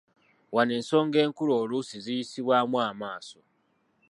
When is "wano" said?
0.53-0.71